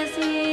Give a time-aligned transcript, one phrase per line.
[0.00, 0.49] स्मरसी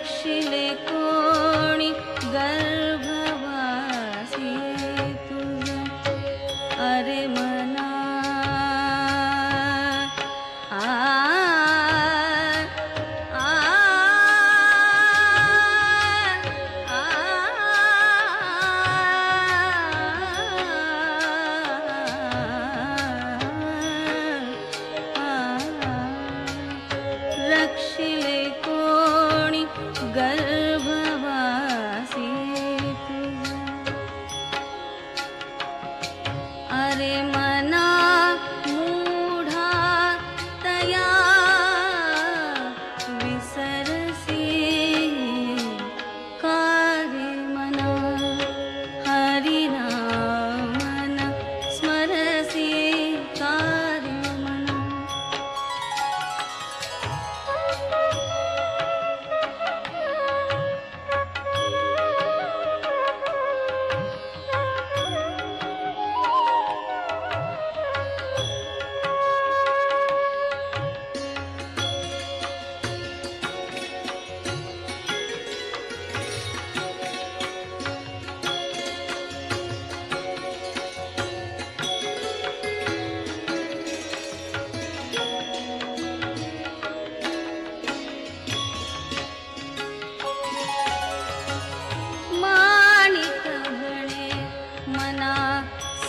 [0.00, 0.99] रक्षिले कोणी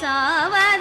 [0.01, 0.80] 走完。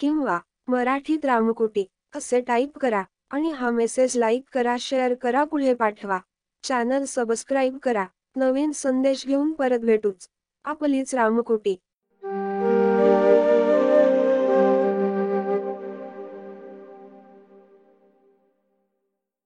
[0.00, 0.38] किंवा
[0.68, 1.84] मराठीत रामकोटी
[2.14, 6.18] असे टाईप करा आणि हा मेसेज लाईक करा शेअर करा पुढे पाठवा.
[6.64, 8.06] चॅनल सबस्क्राईब करा.
[8.36, 10.28] नवीन संदेश घेऊन परत भेटूच.
[10.64, 11.76] आपलीच रामकुटी